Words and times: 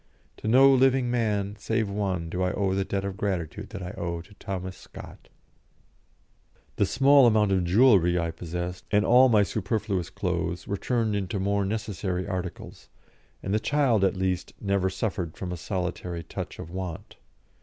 To 0.37 0.47
no 0.47 0.67
living 0.73 1.11
man 1.11 1.57
save 1.59 1.87
one 1.87 2.27
do 2.27 2.41
I 2.41 2.53
owe 2.53 2.73
the 2.73 2.83
debt 2.83 3.05
of 3.05 3.17
gratitude 3.17 3.69
that 3.69 3.83
I 3.83 3.91
owe 3.91 4.21
to 4.21 4.33
Thomas 4.33 4.75
Scott." 4.75 5.29
The 6.77 6.87
small 6.87 7.27
amount 7.27 7.51
of 7.51 7.65
jewellery 7.65 8.17
I 8.17 8.31
possessed, 8.31 8.83
and 8.89 9.05
all 9.05 9.29
my 9.29 9.43
superfluous 9.43 10.09
clothes, 10.09 10.65
were 10.67 10.75
turned 10.75 11.15
into 11.15 11.39
more 11.39 11.65
necessary 11.65 12.25
articles, 12.27 12.89
and 13.43 13.53
the 13.53 13.59
child, 13.59 14.03
at 14.03 14.17
least, 14.17 14.53
never 14.59 14.89
suffered 14.89 15.39
a 15.39 15.55
solitary 15.55 16.23
touch 16.23 16.57
of 16.57 16.71
want. 16.71 17.17